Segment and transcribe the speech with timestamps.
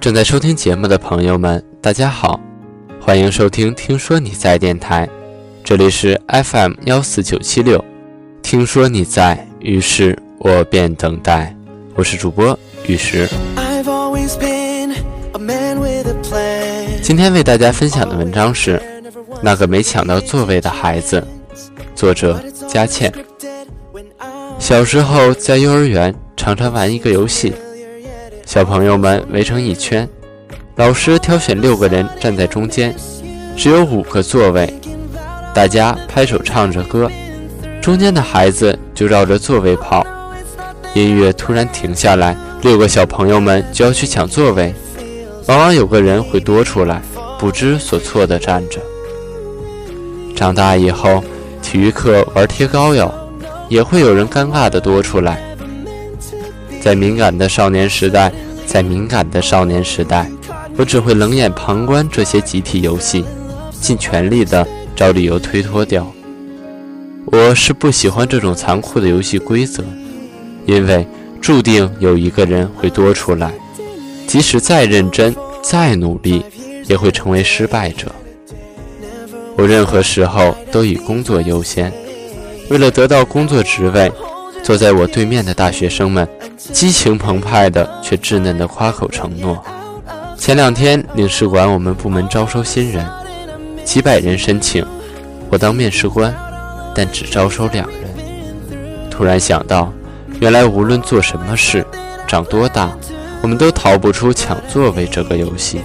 [0.00, 2.40] 正在收听节目的朋友们，大家好，
[2.98, 5.06] 欢迎收听《听说你在》电台，
[5.62, 7.84] 这里是 FM 幺四九七六。
[8.40, 11.54] 听说你在，于是我便等待。
[11.94, 13.28] 我是主播玉石。
[17.02, 18.78] 今天为大家分享的文章是
[19.42, 21.20] 《那个没抢到座位的孩子》，
[21.94, 23.12] 作者佳倩。
[24.58, 27.52] 小时候在幼儿园，常常玩一个游戏。
[28.50, 30.08] 小朋友们围成一圈，
[30.74, 32.92] 老师挑选六个人站在中间，
[33.56, 34.74] 只有五个座位，
[35.54, 37.08] 大家拍手唱着歌，
[37.80, 40.04] 中间的孩子就绕着座位跑。
[40.94, 44.74] 音乐突然停下来，六个小朋友们就要去抢座位，
[45.46, 47.00] 往往有个人会多出来，
[47.38, 48.80] 不知所措地站着。
[50.34, 51.22] 长大以后，
[51.62, 53.14] 体育课玩贴膏药，
[53.68, 55.40] 也会有人尴尬地多出来。
[56.80, 58.32] 在敏感的少年时代，
[58.66, 60.30] 在敏感的少年时代，
[60.76, 63.24] 我只会冷眼旁观这些集体游戏，
[63.80, 66.10] 尽全力的找理由推脱掉。
[67.26, 69.84] 我是不喜欢这种残酷的游戏规则，
[70.66, 71.06] 因为
[71.40, 73.52] 注定有一个人会多出来，
[74.26, 76.42] 即使再认真、再努力，
[76.86, 78.10] 也会成为失败者。
[79.56, 81.92] 我任何时候都以工作优先，
[82.70, 84.10] 为了得到工作职位，
[84.62, 86.28] 坐在我对面的大学生们。
[86.72, 89.64] 激情澎湃的，却稚嫩的夸口承诺。
[90.36, 93.04] 前两天领事馆我们部门招收新人，
[93.84, 94.84] 几百人申请，
[95.48, 96.32] 我当面试官，
[96.94, 97.98] 但只招收两人。
[99.10, 99.92] 突然想到，
[100.38, 101.84] 原来无论做什么事，
[102.28, 102.96] 长多大，
[103.42, 105.80] 我们都逃不出抢座位这个游戏。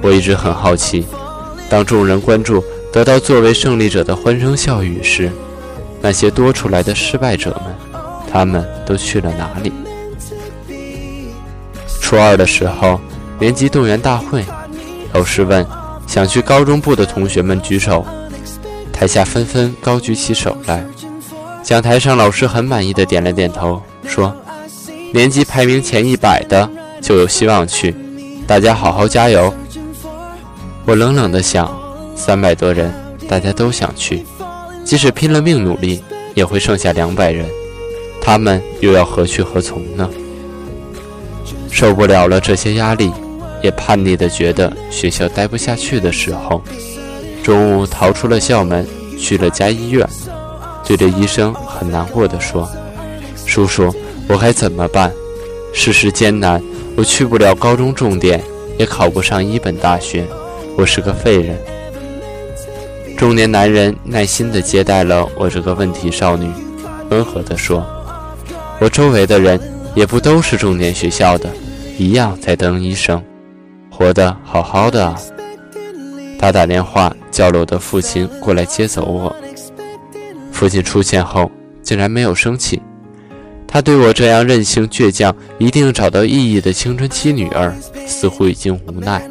[0.00, 1.06] 我一直很好奇，
[1.68, 5.30] 当众人关注得到座位胜利者的欢声笑语时，
[6.00, 7.74] 那些多出来的失败者们。
[8.32, 9.72] 他们都去了哪里？
[12.00, 13.00] 初二的时候，
[13.40, 14.44] 年级动员大会，
[15.12, 15.66] 老师问
[16.06, 18.06] 想去高中部的同学们举手，
[18.92, 20.84] 台下纷纷高举起手来。
[21.64, 24.32] 讲台上，老师很满意的点了点头，说
[25.12, 26.70] ：“年级排名前一百的
[27.02, 27.92] 就有希望去，
[28.46, 29.52] 大家好好加油。”
[30.86, 31.68] 我冷冷的想：
[32.14, 32.94] 三百多人，
[33.28, 34.24] 大家都想去，
[34.84, 36.02] 即使拼了命努力，
[36.34, 37.46] 也会剩下两百人。
[38.20, 40.08] 他们又要何去何从呢？
[41.70, 43.10] 受不了了这些压力，
[43.62, 46.62] 也叛逆的觉得学校待不下去的时候，
[47.42, 48.86] 中午逃出了校门，
[49.18, 50.06] 去了家医院，
[50.84, 52.68] 对着医生很难过的说
[53.46, 53.94] ：“叔叔，
[54.28, 55.12] 我该怎么办？
[55.72, 56.62] 世事艰难，
[56.96, 58.42] 我去不了高中重点，
[58.76, 60.26] 也考不上一本大学，
[60.76, 61.56] 我是个废人。”
[63.20, 66.50] 中年男人耐心地接待了我这个问题少女，
[67.10, 67.86] 温和地说。
[68.78, 69.60] 我周围的人
[69.94, 71.50] 也不都是重点学校的，
[71.98, 73.22] 一样在当医生，
[73.90, 75.20] 活得好好的啊。
[76.38, 79.36] 他打电话叫了我的父亲过来接走我。
[80.50, 81.50] 父亲出现后
[81.82, 82.80] 竟然没有生气，
[83.66, 87.76] 他对我这样任性倔强、一定找到意义的青春期女儿
[88.06, 89.22] 似乎已经无奈。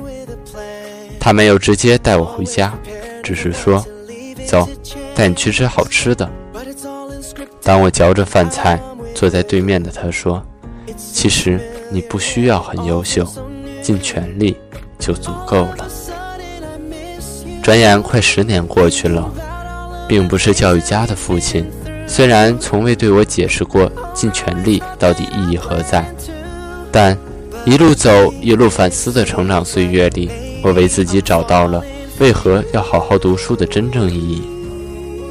[1.20, 2.72] 他没有直接带我回家，
[3.24, 3.85] 只是说
[4.47, 4.68] ：“走，
[5.16, 6.30] 带你去吃好吃的。”
[7.63, 8.80] 当我嚼着饭菜。
[9.16, 10.41] 坐在对面的他说
[10.96, 11.59] ：“其实
[11.91, 13.28] 你不需要很优秀，
[13.81, 14.56] 尽全力
[14.97, 15.88] 就足够了。”
[17.62, 19.29] 转眼快十年过去了，
[20.08, 21.69] 并不是教育家的父亲，
[22.08, 26.09] 虽然从未对我解释过尽全力到底意义何在，
[26.91, 27.18] 但
[27.66, 30.31] 一路走一路反思的成长岁月里，
[30.63, 31.84] 我为自己找到了
[32.19, 34.44] 为何要好好读书的真正意义，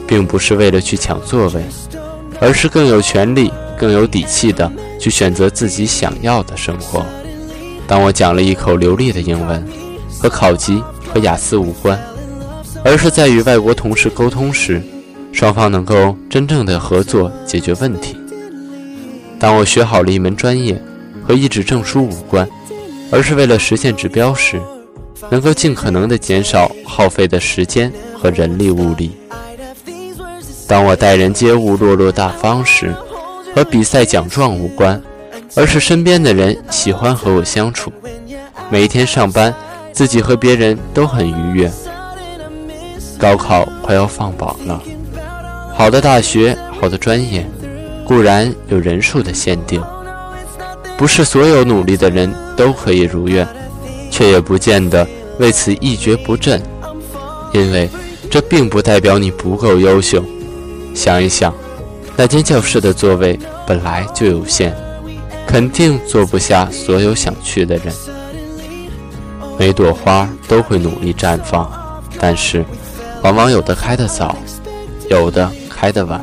[0.06, 1.62] 并不是为了去抢座位，
[2.40, 3.50] 而是更有权利。
[3.78, 7.06] 更有底气的去选择自己想要的生活。
[7.86, 9.64] 当我讲了一口流利的英文，
[10.20, 11.96] 和考级和雅思无关，
[12.84, 14.82] 而是在与外国同事沟通时，
[15.30, 18.16] 双方能够真正的合作解决问题。
[19.38, 20.76] 当我学好了一门专业，
[21.22, 22.48] 和一纸证书无关，
[23.12, 24.60] 而是为了实现指标时，
[25.30, 29.16] 能够尽可能的减少耗费的时间和人力物力。
[30.66, 32.94] 当我待人接物落落大方时，
[33.54, 35.02] 和比赛奖状无关，
[35.54, 37.92] 而是身边的人喜欢和我相处。
[38.70, 39.54] 每一天上班，
[39.92, 41.70] 自己和别人都很愉悦。
[43.18, 44.80] 高考快要放榜了，
[45.74, 47.44] 好的大学、好的专业，
[48.04, 49.82] 固然有人数的限定，
[50.96, 53.48] 不是所有努力的人都可以如愿，
[54.18, 55.06] 却也不见得
[55.38, 56.60] 为此一蹶不振，
[57.52, 57.88] 因为
[58.28, 60.20] 这并不代表你不够优秀。
[60.92, 61.54] 想一想。
[62.16, 64.76] 那间教室的座位本来就有限，
[65.46, 67.94] 肯定坐不下所有想去的人。
[69.56, 71.70] 每朵花都会努力绽放，
[72.18, 72.64] 但是，
[73.22, 74.36] 往往有的开得早，
[75.08, 76.20] 有的开得晚，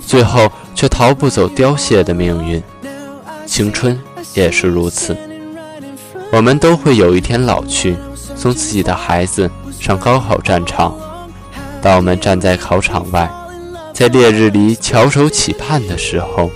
[0.00, 2.62] 最后却逃不走凋谢的命运。
[3.44, 4.00] 青春
[4.32, 5.14] 也是如此，
[6.36, 7.96] 我们都会有一天老去，
[8.34, 9.50] 送自己的孩子
[9.80, 10.94] 上高考战场。
[11.80, 13.26] 当我们站在考场外，
[13.94, 16.50] 在烈日里翘首企盼的时候，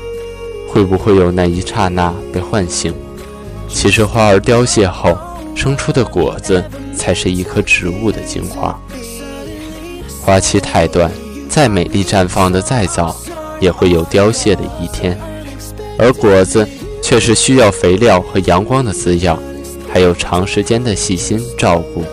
[0.69, 2.93] 会不会有那一刹那被唤醒？
[3.71, 5.17] 其实花儿凋谢后
[5.55, 6.63] 生出的果子，
[6.95, 8.79] 才是一棵植物的精华。
[10.21, 11.11] 花期太短，
[11.49, 13.17] 再美丽绽放的再早，
[13.59, 15.19] 也会有凋谢的一天。
[15.99, 16.69] 而果子
[17.03, 19.43] 却是需要肥料和阳光的滋养，
[19.93, 22.05] 还有长时间的细心照顾。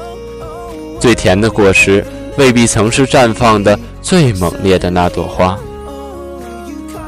[1.00, 2.04] 最甜的果实。
[2.38, 5.58] 未必曾是绽放的最猛烈的那朵花。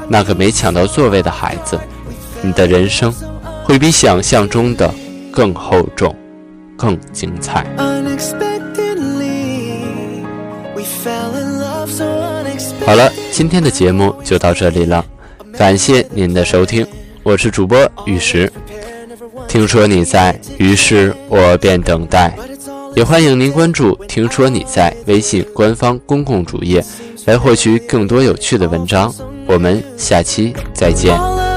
[0.08, 1.80] 那个没抢到座位的孩子，
[2.42, 3.14] 你的人生
[3.64, 4.92] 会比想象中的
[5.32, 6.16] 更厚重、
[6.76, 7.64] 更精彩。
[12.84, 15.06] 好了，今天的节目就到这里了，
[15.56, 16.84] 感谢您的收听，
[17.22, 18.52] 我是主播玉石。
[19.50, 22.34] 听说你在，于是我便等待。
[22.96, 26.86] 也欢迎您关注“听说你在”微信官方公共主页，
[27.26, 29.14] 来获取更多有趣的文章。
[29.48, 31.49] 我们下期再见。